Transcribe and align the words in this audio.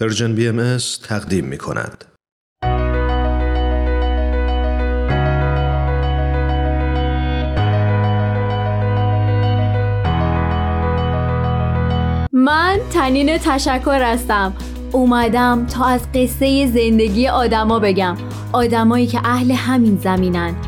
پرژن 0.00 0.34
بی 0.34 0.48
ام 0.48 0.76
تقدیم 1.02 1.44
می 1.44 1.58
کند. 1.58 2.04
من 12.32 12.78
تنین 12.92 13.38
تشکر 13.38 14.02
هستم. 14.02 14.54
اومدم 14.92 15.66
تا 15.66 15.84
از 15.84 16.12
قصه 16.14 16.66
زندگی 16.66 17.28
آدما 17.28 17.78
بگم. 17.78 18.16
آدمایی 18.52 19.06
که 19.06 19.20
اهل 19.24 19.50
همین 19.50 19.98
زمینن. 19.98 20.67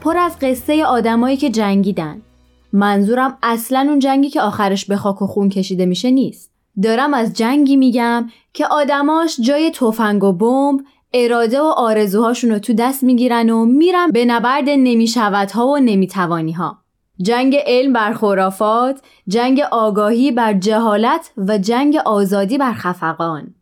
پر 0.00 0.16
از 0.16 0.38
قصه 0.40 0.84
آدمایی 0.84 1.36
که 1.36 1.50
جنگیدن. 1.50 2.22
منظورم 2.72 3.38
اصلا 3.42 3.86
اون 3.88 3.98
جنگی 3.98 4.30
که 4.30 4.40
آخرش 4.40 4.84
به 4.84 4.96
خاک 4.96 5.22
و 5.22 5.26
خون 5.26 5.48
کشیده 5.48 5.86
میشه 5.86 6.10
نیست. 6.10 6.50
دارم 6.82 7.14
از 7.14 7.32
جنگی 7.32 7.76
میگم 7.76 8.28
که 8.52 8.66
آدماش 8.66 9.40
جای 9.40 9.70
تفنگ 9.70 10.24
و 10.24 10.32
بمب 10.32 10.80
اراده 11.14 11.60
و 11.60 11.64
آرزوهاشون 11.64 12.50
رو 12.50 12.58
تو 12.58 12.72
دست 12.72 13.02
می‌گیرن 13.02 13.50
و 13.50 13.64
میرن 13.64 14.10
به 14.10 14.24
نبرد 14.24 14.64
نمیشودها 14.68 15.66
و 15.66 15.78
نمی‌توانی 15.78 16.52
ها 16.52 16.78
جنگ 17.22 17.56
علم 17.66 17.92
بر 17.92 18.12
خرافات، 18.12 19.00
جنگ 19.28 19.60
آگاهی 19.70 20.32
بر 20.32 20.52
جهالت 20.52 21.32
و 21.36 21.58
جنگ 21.58 21.96
آزادی 21.96 22.58
بر 22.58 22.72
خفقان. 22.72 23.54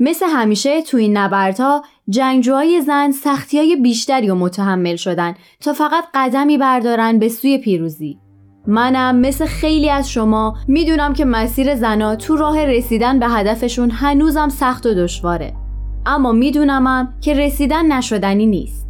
مثل 0.00 0.26
همیشه 0.26 0.82
تو 0.82 0.96
این 0.96 1.16
نبردها 1.16 1.82
جنگجوهای 2.10 2.80
زن 2.80 3.10
سختی 3.10 3.58
های 3.58 3.76
بیشتری 3.76 4.30
و 4.30 4.34
متحمل 4.34 4.96
شدن 4.96 5.34
تا 5.60 5.72
فقط 5.72 6.04
قدمی 6.14 6.58
بردارن 6.58 7.18
به 7.18 7.28
سوی 7.28 7.58
پیروزی. 7.58 8.18
منم 8.66 9.16
مثل 9.16 9.46
خیلی 9.46 9.90
از 9.90 10.10
شما 10.10 10.56
می‌دونم 10.68 11.12
که 11.12 11.24
مسیر 11.24 11.74
زنا 11.74 12.16
تو 12.16 12.36
راه 12.36 12.64
رسیدن 12.64 13.18
به 13.18 13.28
هدفشون 13.28 13.90
هنوزم 13.90 14.48
سخت 14.48 14.86
و 14.86 14.94
دشواره. 14.94 15.52
اما 16.06 16.32
میدونمم 16.32 17.14
که 17.20 17.34
رسیدن 17.34 17.92
نشدنی 17.92 18.46
نیست. 18.46 18.89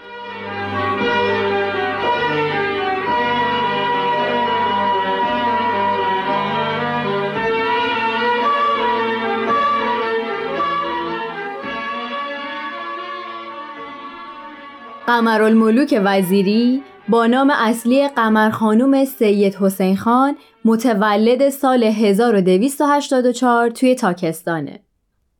قمرالملوک 15.11 16.01
وزیری 16.03 16.83
با 17.09 17.25
نام 17.27 17.49
اصلی 17.49 18.07
قمر 18.07 18.49
خانوم 18.49 19.05
سید 19.05 19.55
حسین 19.55 19.97
خان 19.97 20.37
متولد 20.65 21.49
سال 21.49 21.83
1284 21.83 23.69
توی 23.69 23.95
تاکستانه. 23.95 24.79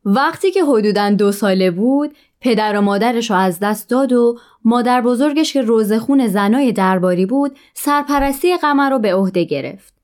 وقتی 0.06 0.52
که 0.52 0.64
حدوداً 0.64 1.10
دو 1.10 1.32
ساله 1.32 1.72
بود 1.72 2.16
پدر 2.42 2.78
و 2.78 2.82
مادرش 2.82 3.32
رو 3.32 3.38
از 3.38 3.60
دست 3.60 3.90
داد 3.90 4.14
و 4.14 4.38
مادر 4.66 5.02
بزرگش 5.02 5.54
که 5.54 5.62
روزخون 5.62 6.28
زنای 6.28 6.72
درباری 6.72 7.26
بود 7.26 7.58
سرپرستی 7.74 8.58
قمر 8.58 8.90
رو 8.90 9.00
به 9.00 9.14
عهده 9.14 9.44
گرفت. 9.44 10.01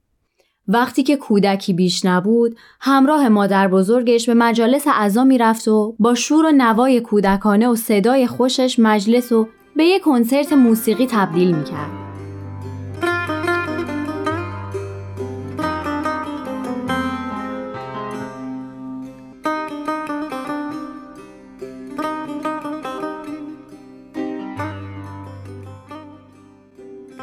وقتی 0.67 1.03
که 1.03 1.15
کودکی 1.15 1.73
بیش 1.73 2.05
نبود 2.05 2.57
همراه 2.79 3.29
مادر 3.29 3.67
بزرگش 3.67 4.29
به 4.29 4.33
مجالس 4.33 4.87
اعضا 4.87 5.23
می‌رفت 5.23 5.67
و 5.67 5.95
با 5.99 6.15
شور 6.15 6.45
و 6.45 6.51
نوای 6.51 7.01
کودکانه 7.01 7.67
و 7.67 7.75
صدای 7.75 8.27
خوشش 8.27 8.79
مجلس 8.79 9.31
و 9.31 9.47
به 9.75 9.85
یک 9.85 10.01
کنسرت 10.01 10.53
موسیقی 10.53 11.07
تبدیل 11.11 11.55
می‌کرد. 11.55 12.06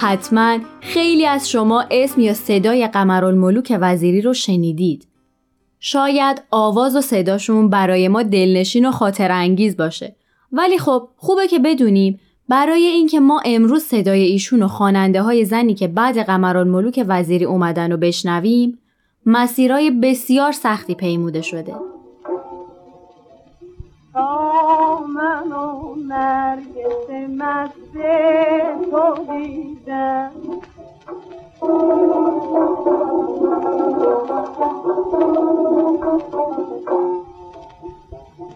حتما 0.04 0.58
خیلی 0.80 1.26
از 1.26 1.50
شما 1.50 1.84
اسم 1.90 2.20
یا 2.20 2.34
صدای 2.34 2.88
قمرالملوک 2.88 3.78
وزیری 3.80 4.20
رو 4.20 4.34
شنیدید. 4.34 5.06
شاید 5.80 6.42
آواز 6.50 6.96
و 6.96 7.00
صداشون 7.00 7.70
برای 7.70 8.08
ما 8.08 8.22
دلنشین 8.22 8.86
و 8.86 8.90
خاطر 8.90 9.32
انگیز 9.32 9.76
باشه. 9.76 10.16
ولی 10.52 10.78
خب 10.78 11.08
خوبه 11.16 11.46
که 11.48 11.58
بدونیم 11.58 12.20
برای 12.48 12.86
اینکه 12.86 13.20
ما 13.20 13.42
امروز 13.44 13.82
صدای 13.82 14.22
ایشون 14.22 14.62
و 14.62 14.68
خواننده 14.68 15.22
های 15.22 15.44
زنی 15.44 15.74
که 15.74 15.88
بعد 15.88 16.18
قمرالملوک 16.18 17.04
وزیری 17.08 17.44
اومدن 17.44 17.92
و 17.92 17.96
بشنویم 17.96 18.78
مسیرای 19.26 19.90
بسیار 19.90 20.52
سختی 20.52 20.94
پیموده 20.94 21.42
شده. 21.42 21.74
نرگس 26.08 27.10
مست 27.38 27.92
تو 28.90 29.14
دیدم 29.32 30.32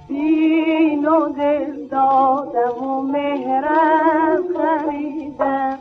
دین 0.09 1.05
و 1.09 1.29
دل 1.29 1.87
دادم 1.87 2.85
و 2.85 3.03
مهرم 3.03 4.43
خریدم. 4.57 5.79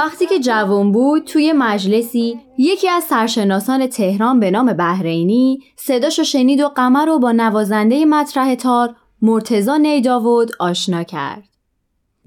وقتی 0.00 0.26
که 0.26 0.38
جوان 0.38 0.92
بود 0.92 1.24
توی 1.24 1.52
مجلسی 1.52 2.40
یکی 2.58 2.88
از 2.88 3.04
سرشناسان 3.04 3.86
تهران 3.86 4.40
به 4.40 4.50
نام 4.50 4.72
بهرینی 4.72 5.58
صداشو 5.76 6.22
شنید 6.22 6.60
و 6.60 6.68
قمر 6.68 7.06
رو 7.06 7.18
با 7.18 7.32
نوازنده 7.32 8.04
مطرح 8.04 8.54
تار 8.54 8.94
مرتزا 9.22 9.76
نیداود 9.76 10.50
آشنا 10.60 11.02
کرد. 11.02 11.42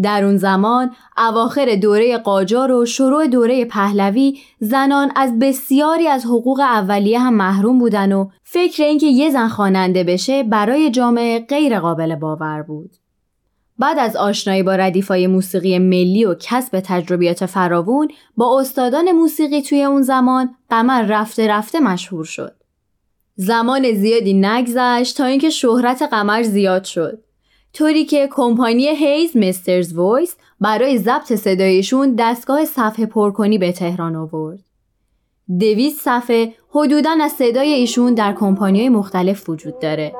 در 0.01 0.23
اون 0.23 0.37
زمان 0.37 0.91
اواخر 1.17 1.75
دوره 1.75 2.17
قاجار 2.17 2.71
و 2.71 2.85
شروع 2.85 3.27
دوره 3.27 3.65
پهلوی 3.65 4.39
زنان 4.59 5.11
از 5.15 5.39
بسیاری 5.39 6.07
از 6.07 6.25
حقوق 6.25 6.59
اولیه 6.59 7.19
هم 7.19 7.33
محروم 7.33 7.79
بودن 7.79 8.11
و 8.11 8.29
فکر 8.43 8.83
اینکه 8.83 9.07
یه 9.07 9.29
زن 9.29 9.47
خواننده 9.47 10.03
بشه 10.03 10.43
برای 10.43 10.91
جامعه 10.91 11.39
غیر 11.39 11.79
قابل 11.79 12.15
باور 12.15 12.61
بود. 12.61 13.02
بعد 13.79 13.99
از 13.99 14.15
آشنایی 14.15 14.63
با 14.63 14.75
ردیفای 14.75 15.27
موسیقی 15.27 15.79
ملی 15.79 16.25
و 16.25 16.35
کسب 16.39 16.79
تجربیات 16.79 17.45
فراوون 17.45 18.07
با 18.37 18.59
استادان 18.59 19.11
موسیقی 19.11 19.61
توی 19.61 19.83
اون 19.83 20.01
زمان 20.01 20.55
قمر 20.69 21.01
رفته 21.01 21.47
رفته 21.47 21.79
مشهور 21.79 22.25
شد. 22.25 22.55
زمان 23.35 23.93
زیادی 23.93 24.33
نگذشت 24.33 25.17
تا 25.17 25.25
اینکه 25.25 25.49
شهرت 25.49 26.01
قمر 26.01 26.43
زیاد 26.43 26.83
شد. 26.83 27.23
طوری 27.73 28.05
که 28.05 28.29
کمپانی 28.31 28.87
هیز 28.87 29.37
مسترز 29.37 29.93
وایس 29.93 30.35
برای 30.59 30.97
ضبط 30.97 31.33
صدایشون 31.33 32.15
دستگاه 32.19 32.65
صفحه 32.65 33.05
پرکنی 33.05 33.57
به 33.57 33.71
تهران 33.71 34.15
آورد. 34.15 34.59
دویست 35.59 36.01
صفحه 36.01 36.53
حدوداً 36.69 37.15
از 37.21 37.31
صدای 37.31 37.73
ایشون 37.73 38.13
در 38.13 38.33
کمپانی 38.33 38.89
مختلف 38.89 39.49
وجود 39.49 39.79
داره. 39.79 40.13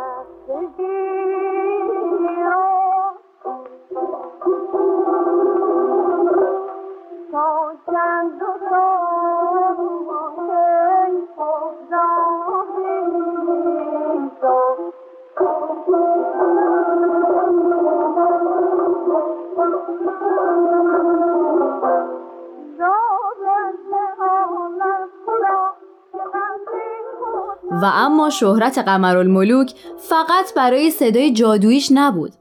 شهرت 28.34 28.78
قمرالملوک 28.78 29.74
فقط 29.98 30.54
برای 30.56 30.92
صدای 30.92 31.34
جادویش 31.34 31.90
نبود. 31.92 32.34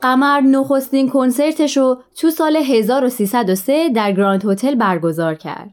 قمر 0.00 0.40
نخستین 0.40 1.08
کنسرتش 1.08 1.76
رو 1.76 2.02
تو 2.16 2.30
سال 2.30 2.56
1303 2.56 3.88
در 3.88 4.12
گراند 4.12 4.44
هتل 4.44 4.74
برگزار 4.74 5.34
کرد. 5.34 5.70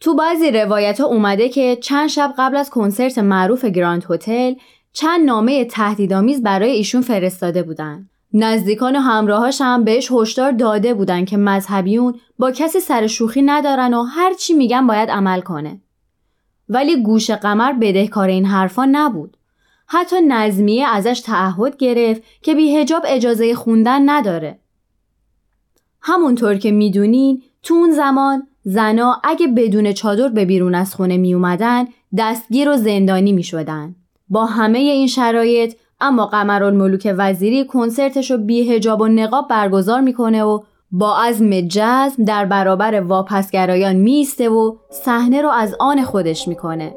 تو 0.00 0.14
بعضی 0.14 0.50
روایت 0.50 1.00
ها 1.00 1.06
اومده 1.06 1.48
که 1.48 1.76
چند 1.76 2.08
شب 2.08 2.34
قبل 2.38 2.56
از 2.56 2.70
کنسرت 2.70 3.18
معروف 3.18 3.64
گراند 3.64 4.04
هتل 4.10 4.54
چند 4.92 5.26
نامه 5.26 5.64
تهدیدآمیز 5.64 6.42
برای 6.42 6.70
ایشون 6.70 7.00
فرستاده 7.00 7.62
بودن. 7.62 8.08
نزدیکان 8.34 8.96
و 8.96 9.00
همراهاش 9.00 9.60
هم 9.60 9.84
بهش 9.84 10.12
هشدار 10.12 10.52
داده 10.52 10.94
بودن 10.94 11.24
که 11.24 11.36
مذهبیون 11.36 12.20
با 12.38 12.50
کسی 12.50 12.80
سر 12.80 13.06
شوخی 13.06 13.42
ندارن 13.42 13.94
و 13.94 14.02
هر 14.02 14.34
چی 14.34 14.54
میگن 14.54 14.86
باید 14.86 15.10
عمل 15.10 15.40
کنه. 15.40 15.80
ولی 16.72 17.02
گوش 17.02 17.30
قمر 17.30 17.72
بدهکار 17.72 18.28
این 18.28 18.44
حرفا 18.44 18.88
نبود. 18.92 19.36
حتی 19.86 20.16
نظمیه 20.28 20.86
ازش 20.86 21.20
تعهد 21.20 21.76
گرفت 21.76 22.22
که 22.42 22.54
بی 22.54 22.76
هجاب 22.76 23.02
اجازه 23.06 23.54
خوندن 23.54 24.10
نداره. 24.10 24.58
همونطور 26.00 26.54
که 26.54 26.70
می‌دونین 26.70 27.42
تو 27.62 27.74
اون 27.74 27.90
زمان 27.90 28.46
زنا 28.64 29.20
اگه 29.24 29.46
بدون 29.46 29.92
چادر 29.92 30.28
به 30.28 30.44
بیرون 30.44 30.74
از 30.74 30.94
خونه 30.94 31.16
می 31.16 31.34
اومدن 31.34 31.84
دستگیر 32.18 32.68
و 32.70 32.76
زندانی 32.76 33.32
می 33.32 33.42
شدن. 33.42 33.94
با 34.28 34.46
همه 34.46 34.78
این 34.78 35.06
شرایط 35.06 35.74
اما 36.00 36.26
قمرالملوک 36.26 37.14
وزیری 37.16 37.64
کنسرتش 37.64 38.30
رو 38.30 38.38
بی 38.38 38.72
هجاب 38.72 39.00
و 39.00 39.08
نقاب 39.08 39.48
برگزار 39.48 40.00
می‌کنه 40.00 40.44
و 40.44 40.62
با 40.92 41.16
عزم 41.16 41.60
جزم 41.60 42.24
در 42.24 42.44
برابر 42.44 43.00
واپسگرایان 43.00 43.96
میسته 43.96 44.48
و 44.48 44.76
صحنه 44.90 45.42
رو 45.42 45.48
از 45.48 45.76
آن 45.80 46.02
خودش 46.04 46.48
می‌کنه. 46.48 46.94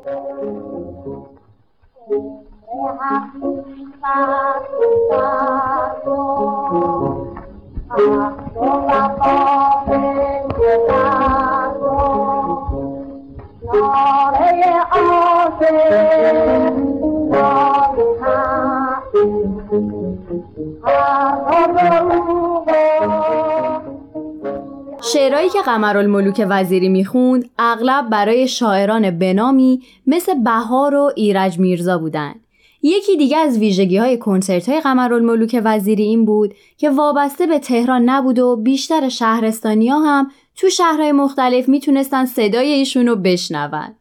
شعرهایی 25.14 25.50
که 25.50 25.62
قمرالملوک 25.62 26.46
وزیری 26.50 26.90
می‌خوند 26.90 27.50
اغلب 27.60 28.10
برای 28.10 28.48
شاعران 28.48 29.20
بنامی 29.20 29.82
مثل 30.08 30.34
بهار 30.34 30.96
و 30.96 31.12
ایرج 31.16 31.60
میرزا 31.60 31.98
بودند. 31.98 32.40
یکی 32.84 33.18
دیگه 33.18 33.38
از 33.38 33.58
ویژگی 33.58 33.98
های 33.98 34.18
کنسرت 34.18 34.70
های 34.70 34.82
قمرالملوک 34.82 35.62
وزیری 35.64 36.04
این 36.04 36.26
بود 36.26 36.54
که 36.78 36.90
وابسته 36.90 37.48
به 37.48 37.60
تهران 37.60 38.10
نبود 38.10 38.40
و 38.40 38.56
بیشتر 38.56 39.10
شهرستانی 39.10 39.88
ها 39.88 40.00
هم 40.00 40.32
تو 40.56 40.70
شهرهای 40.70 41.12
مختلف 41.12 41.70
می‌تونستن 41.70 42.26
صدای 42.26 42.68
ایشون 42.68 43.08
رو 43.08 43.16
بشنون. 43.16 43.96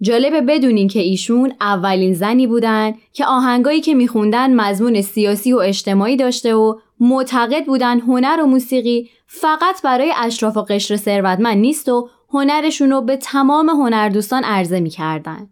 جالبه 0.00 0.40
بدونین 0.40 0.88
که 0.88 1.00
ایشون 1.00 1.52
اولین 1.60 2.14
زنی 2.14 2.46
بودن 2.46 2.94
که 3.12 3.26
آهنگایی 3.26 3.80
که 3.80 3.94
میخوندن 3.94 4.54
مضمون 4.54 5.02
سیاسی 5.02 5.52
و 5.52 5.58
اجتماعی 5.58 6.16
داشته 6.16 6.54
و 6.54 6.74
معتقد 7.00 7.66
بودن 7.66 8.00
هنر 8.00 8.40
و 8.42 8.46
موسیقی 8.46 9.10
فقط 9.26 9.82
برای 9.82 10.12
اشراف 10.16 10.56
و 10.56 10.62
قشر 10.62 10.96
ثروتمند 10.96 11.58
نیست 11.58 11.88
و 11.88 12.08
هنرشون 12.30 12.90
رو 12.90 13.00
به 13.00 13.16
تمام 13.16 13.68
هنردوستان 13.68 14.44
عرضه 14.44 14.80
می‌کردن. 14.80 15.48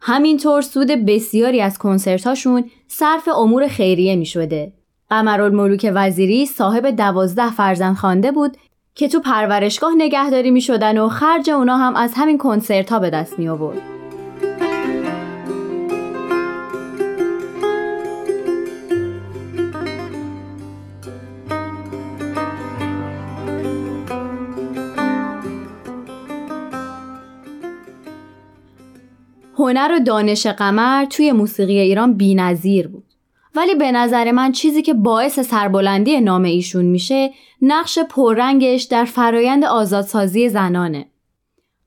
همینطور 0.00 0.62
سود 0.62 0.88
بسیاری 0.88 1.60
از 1.60 1.78
کنسرتاشون 1.78 2.70
صرف 2.88 3.28
امور 3.28 3.68
خیریه 3.68 4.16
می 4.16 4.26
شده. 4.26 4.72
قمرالملوک 5.10 5.90
وزیری 5.94 6.46
صاحب 6.46 6.86
دوازده 6.86 7.50
فرزند 7.50 7.96
خوانده 7.96 8.32
بود 8.32 8.56
که 8.94 9.08
تو 9.08 9.20
پرورشگاه 9.20 9.92
نگهداری 9.96 10.50
می 10.50 10.60
شدن 10.60 10.98
و 10.98 11.08
خرج 11.08 11.50
اونا 11.50 11.76
هم 11.76 11.96
از 11.96 12.12
همین 12.16 12.38
کنسرت 12.38 12.92
ها 12.92 12.98
به 12.98 13.10
دست 13.10 13.38
می 13.38 13.48
آورد. 13.48 13.99
هنر 29.70 29.92
و 29.96 30.00
دانش 30.00 30.46
قمر 30.46 31.04
توی 31.04 31.32
موسیقی 31.32 31.78
ایران 31.78 32.14
بی‌نظیر 32.14 32.88
بود. 32.88 33.04
ولی 33.54 33.74
به 33.74 33.92
نظر 33.92 34.30
من 34.30 34.52
چیزی 34.52 34.82
که 34.82 34.94
باعث 34.94 35.40
سربلندی 35.40 36.20
نام 36.20 36.42
ایشون 36.42 36.84
میشه 36.84 37.30
نقش 37.62 37.98
پررنگش 37.98 38.82
در 38.82 39.04
فرایند 39.04 39.64
آزادسازی 39.64 40.48
زنانه. 40.48 41.06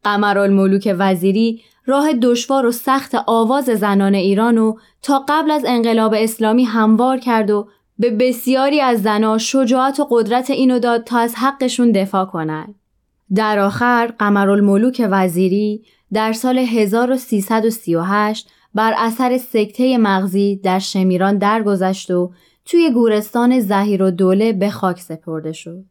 قمرالملوک 0.04 0.96
وزیری 0.98 1.62
راه 1.86 2.14
دشوار 2.14 2.66
و 2.66 2.72
سخت 2.72 3.16
آواز 3.28 3.66
زنان 3.66 4.16
ایرانو 4.16 4.76
تا 5.02 5.26
قبل 5.30 5.52
از 5.52 5.66
انقلاب 5.68 6.14
اسلامی 6.18 6.64
هموار 6.64 7.18
کرد 7.18 7.52
و 7.52 7.68
به 8.00 8.12
بسیاری 8.12 8.82
از 8.82 9.02
زنها 9.02 9.38
شجاعت 9.38 10.00
و 10.00 10.08
قدرت 10.12 10.50
اینو 10.50 10.80
داد 10.80 11.04
تا 11.04 11.20
از 11.20 11.36
حقشون 11.36 11.92
دفاع 11.92 12.26
کنند. 12.26 12.76
در 13.36 13.60
آخر 13.60 14.14
قمرالملوک 14.20 15.08
وزیری 15.12 15.84
در 16.14 16.34
سال 16.34 16.58
1338 16.58 18.50
بر 18.76 18.94
اثر 18.98 19.38
سکته 19.38 19.98
مغزی 19.98 20.56
در 20.56 20.80
شمیران 20.80 21.38
درگذشت 21.38 22.12
و 22.12 22.32
توی 22.66 22.92
گورستان 22.92 23.60
زهیر 23.60 24.04
و 24.04 24.12
دوله 24.12 24.54
به 24.54 24.70
خاک 24.70 25.02
سپرده 25.02 25.52
شد. 25.52 25.86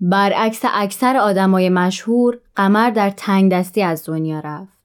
برعکس 0.00 0.60
اکثر 0.74 1.16
آدمای 1.16 1.68
مشهور 1.68 2.38
قمر 2.56 2.90
در 2.90 3.10
تنگ 3.10 3.52
دستی 3.52 3.82
از 3.82 4.06
دنیا 4.06 4.40
رفت. 4.40 4.78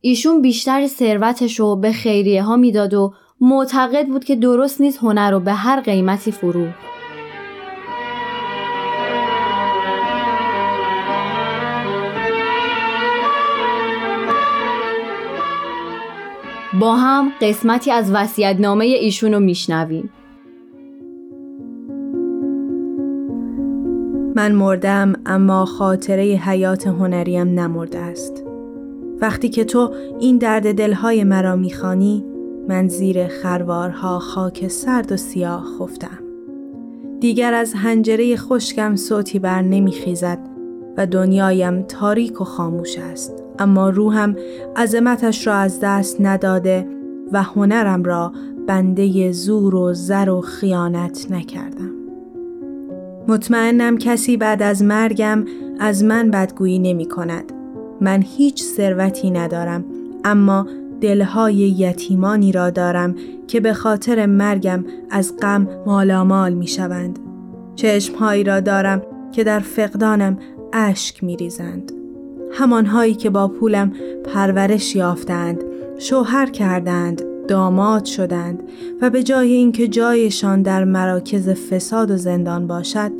ایشون 0.00 0.42
بیشتر 0.42 0.86
ثروتش 0.86 1.60
رو 1.60 1.76
به 1.76 1.92
خیریه 1.92 2.42
ها 2.42 2.56
می‌داد 2.56 2.94
و 2.94 3.14
معتقد 3.40 4.06
بود 4.06 4.24
که 4.24 4.36
درست 4.36 4.80
نیست 4.80 4.98
هنر 4.98 5.30
رو 5.30 5.40
به 5.40 5.52
هر 5.52 5.80
قیمتی 5.80 6.32
فروخت. 6.32 6.93
با 16.80 16.96
هم 16.96 17.32
قسمتی 17.40 17.90
از 17.90 18.12
نامه 18.58 18.84
ایشون 18.84 19.34
رو 19.34 19.40
میشنویم. 19.40 20.10
من 24.36 24.52
مردم 24.52 25.12
اما 25.26 25.64
خاطره 25.64 26.22
حیات 26.22 26.86
هنریم 26.86 27.60
نمرده 27.60 27.98
است. 27.98 28.44
وقتی 29.20 29.48
که 29.48 29.64
تو 29.64 29.90
این 30.20 30.38
درد 30.38 30.74
دلهای 30.74 31.24
مرا 31.24 31.56
می‌خوانی 31.56 32.24
من 32.68 32.88
زیر 32.88 33.26
خروارها 33.26 34.18
خاک 34.18 34.68
سرد 34.68 35.12
و 35.12 35.16
سیاه 35.16 35.64
خفتم. 35.78 36.18
دیگر 37.20 37.54
از 37.54 37.74
هنجره 37.74 38.36
خشکم 38.36 38.96
صوتی 38.96 39.38
بر 39.38 39.62
نمیخیزد 39.62 40.38
و 40.96 41.06
دنیایم 41.06 41.82
تاریک 41.82 42.40
و 42.40 42.44
خاموش 42.44 42.98
است. 42.98 43.43
اما 43.58 43.90
روحم 43.90 44.36
عظمتش 44.76 45.46
را 45.46 45.54
از 45.54 45.80
دست 45.82 46.16
نداده 46.20 46.88
و 47.32 47.42
هنرم 47.42 48.04
را 48.04 48.32
بنده 48.66 49.32
زور 49.32 49.74
و 49.74 49.94
زر 49.94 50.30
و 50.30 50.40
خیانت 50.40 51.26
نکردم 51.30 51.90
مطمئنم 53.28 53.98
کسی 53.98 54.36
بعد 54.36 54.62
از 54.62 54.82
مرگم 54.82 55.44
از 55.80 56.04
من 56.04 56.30
بدگویی 56.30 56.78
نمی 56.78 57.08
کند. 57.08 57.52
من 58.00 58.22
هیچ 58.22 58.62
ثروتی 58.62 59.30
ندارم 59.30 59.84
اما 60.24 60.66
دلهای 61.00 61.54
یتیمانی 61.54 62.52
را 62.52 62.70
دارم 62.70 63.14
که 63.46 63.60
به 63.60 63.72
خاطر 63.72 64.26
مرگم 64.26 64.84
از 65.10 65.36
غم 65.42 65.68
مالامال 65.86 66.54
می 66.54 66.66
شوند. 66.66 67.18
چشمهایی 67.76 68.44
را 68.44 68.60
دارم 68.60 69.02
که 69.32 69.44
در 69.44 69.60
فقدانم 69.60 70.38
اشک 70.72 71.24
می 71.24 71.36
ریزند. 71.36 71.93
همانهایی 72.54 73.14
که 73.14 73.30
با 73.30 73.48
پولم 73.48 73.92
پرورش 74.34 74.96
یافتند، 74.96 75.64
شوهر 75.98 76.46
کردند، 76.46 77.22
داماد 77.48 78.04
شدند 78.04 78.62
و 79.00 79.10
به 79.10 79.22
جای 79.22 79.52
اینکه 79.52 79.88
جایشان 79.88 80.62
در 80.62 80.84
مراکز 80.84 81.48
فساد 81.48 82.10
و 82.10 82.16
زندان 82.16 82.66
باشد، 82.66 83.10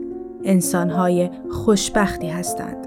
انسانهای 0.44 1.30
خوشبختی 1.50 2.28
هستند. 2.28 2.86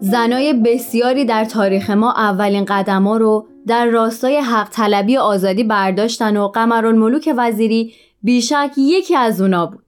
زنای 0.00 0.52
بسیاری 0.54 1.24
در 1.24 1.44
تاریخ 1.44 1.90
ما 1.90 2.12
اولین 2.12 2.64
قدما 2.64 3.16
رو 3.16 3.48
در 3.66 3.86
راستای 3.86 4.36
حق 4.36 4.68
طلبی 4.70 5.16
آزادی 5.16 5.64
برداشتن 5.64 6.36
و 6.36 6.48
قمران 6.48 6.96
ملوک 6.96 7.34
وزیری 7.36 7.92
بیشک 8.22 8.70
یکی 8.76 9.16
از 9.16 9.40
اونا 9.40 9.66
بود. 9.66 9.84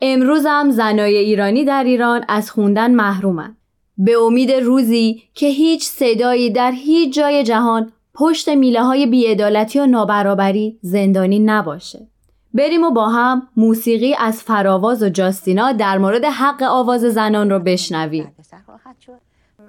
امروز 0.00 0.46
هم 0.46 0.70
زنای 0.70 1.16
ایرانی 1.16 1.64
در 1.64 1.84
ایران 1.84 2.24
از 2.28 2.50
خوندن 2.50 2.94
محرومند. 2.94 3.59
به 4.02 4.18
امید 4.18 4.52
روزی 4.52 5.22
که 5.34 5.46
هیچ 5.46 5.84
صدایی 5.84 6.50
در 6.50 6.72
هیچ 6.72 7.14
جای 7.14 7.44
جهان 7.44 7.92
پشت 8.14 8.48
میله 8.48 8.82
های 8.82 9.06
بیعدالتی 9.06 9.78
و 9.78 9.86
نابرابری 9.86 10.78
زندانی 10.82 11.38
نباشه. 11.38 12.06
بریم 12.54 12.84
و 12.84 12.90
با 12.90 13.08
هم 13.08 13.48
موسیقی 13.56 14.14
از 14.18 14.42
فراواز 14.42 15.02
و 15.02 15.08
جاستینا 15.08 15.72
در 15.72 15.98
مورد 15.98 16.24
حق 16.24 16.62
آواز 16.62 17.00
زنان 17.00 17.50
رو 17.50 17.58
بشنویم. 17.58 18.34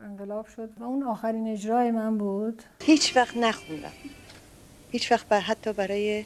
انقلاب 0.05 0.45
شد 0.47 0.69
و 0.79 0.83
اون 0.83 1.03
آخرین 1.03 1.47
اجرای 1.47 1.91
من 1.91 2.17
بود 2.17 2.63
هیچ 2.83 3.17
وقت 3.17 3.37
نخوندم 3.37 3.91
هیچ 4.91 5.11
وقت 5.11 5.31
حتی 5.31 5.73
برای 5.73 6.25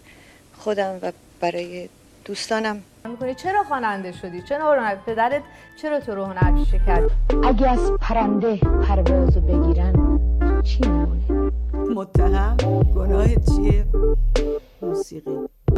خودم 0.57 0.99
و 1.01 1.11
برای 1.39 1.89
دوستانم. 2.25 2.77
می‌کنی؟ 3.09 3.35
چرا 3.35 3.63
خواننده 3.63 4.11
شدی؟ 4.11 4.41
چرا 4.41 4.73
هنر 4.73 4.95
پدرت 4.95 5.41
چرا 5.81 5.99
تو 5.99 6.15
رو 6.15 6.25
هنرپیشه 6.25 6.81
کرد 6.85 7.11
اگه 7.43 7.69
از 7.69 7.91
پرنده 8.01 8.55
پروازو 8.55 9.41
بگیرن 9.41 10.19
چی 10.63 10.79
میمونه؟ 10.81 11.51
متهم 11.95 12.57
گناه 12.95 13.27
چیه؟ 13.27 13.85
موسیقی. 14.81 15.31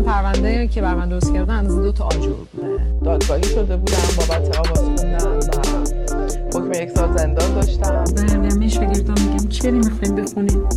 پرونده 0.06 0.68
که 0.68 0.82
بر 0.82 0.96
من 0.96 1.10
درست 1.10 1.34
کردن 1.34 1.66
از 1.66 1.76
دو 1.76 1.92
تا 1.92 2.06
آجر 2.06 2.30
بوده. 2.30 3.00
دادگاهی 3.04 3.44
شده 3.44 3.78
بودم 3.78 3.98
بابت 4.18 4.58
آواز 4.58 4.80
خوندن 4.80 5.38
و 5.38 6.60
حکم 6.60 6.84
یک 6.84 6.90
سال 6.90 7.18
زندان 7.18 7.54
داشتم. 7.54 8.04
به 8.16 8.22
همه 8.22 8.68
شاگردان 8.68 9.18
میگم 9.22 9.50
چی 9.50 9.62
بریم 9.62 9.76
می‌خوایم 9.76 10.16
بخونیم؟ 10.16 10.70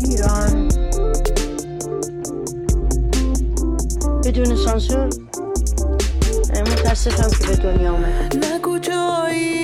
ایران. 0.00 0.93
بدون 4.24 4.56
سانسور. 4.56 5.08
متاسفم 6.60 7.30
که 7.38 7.46
به 7.46 7.56
دنیا 7.56 7.92
آمد 7.92 8.44
نگو 8.44 8.78
جایی 8.78 9.63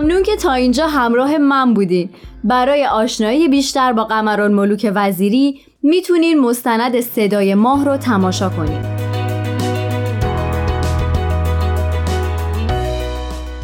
ممنون 0.00 0.22
که 0.22 0.36
تا 0.36 0.52
اینجا 0.52 0.86
همراه 0.86 1.38
من 1.38 1.74
بودین. 1.74 2.08
برای 2.44 2.86
آشنایی 2.86 3.48
بیشتر 3.48 3.92
با 3.92 4.04
قمرالملوک 4.04 4.92
وزیری 4.94 5.60
می‌تونین 5.82 6.40
مستند 6.40 7.00
صدای 7.00 7.54
ماه 7.54 7.84
رو 7.84 7.96
تماشا 7.96 8.48
کنید 8.48 8.86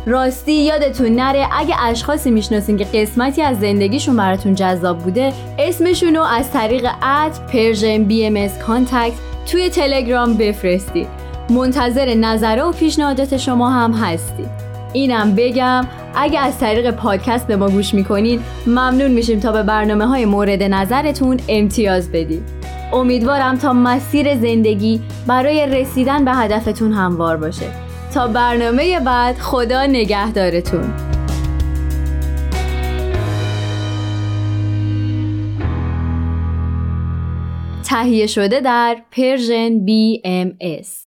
راستی 0.06 0.52
یادتون 0.52 1.16
نره 1.16 1.48
اگه 1.58 1.74
اشخاصی 1.82 2.30
می‌شناسین 2.30 2.76
که 2.76 2.84
قسمتی 2.84 3.42
از 3.42 3.60
زندگیشون 3.60 4.16
براتون 4.16 4.54
جذاب 4.54 4.98
بوده 4.98 5.32
اسمشون 5.58 6.16
رو 6.16 6.22
از 6.22 6.52
طریق 6.52 6.86
at 7.02 7.32
Persian 7.52 8.04
BM 8.04 8.48
contact 8.66 9.12
توی 9.46 9.68
تلگرام 9.68 10.34
بفرستید. 10.34 11.08
منتظر 11.50 12.14
نظره 12.14 12.62
و 12.62 12.72
پیشنهادات 12.72 13.36
شما 13.36 13.70
هم 13.70 13.92
هستی 13.92 14.44
اینم 14.92 15.34
بگم 15.34 15.86
اگه 16.14 16.40
از 16.40 16.58
طریق 16.58 16.90
پادکست 16.90 17.46
به 17.46 17.56
ما 17.56 17.68
گوش 17.68 17.94
می‌کنین 17.94 18.42
ممنون 18.66 19.10
میشیم 19.10 19.40
تا 19.40 19.52
به 19.52 19.62
برنامه 19.62 20.06
های 20.06 20.24
مورد 20.24 20.62
نظرتون 20.62 21.40
امتیاز 21.48 22.12
بدید. 22.12 22.42
امیدوارم 22.92 23.58
تا 23.58 23.72
مسیر 23.72 24.34
زندگی 24.34 25.00
برای 25.26 25.66
رسیدن 25.66 26.24
به 26.24 26.32
هدفتون 26.32 26.92
هموار 26.92 27.36
باشه. 27.36 27.66
تا 28.14 28.26
برنامه 28.28 29.00
بعد 29.00 29.38
خدا 29.38 29.86
نگهدارتون. 29.86 30.94
تهیه 37.84 38.26
شده 38.26 38.60
در 38.60 38.96
پرژن 39.10 39.86
BMS 39.86 41.11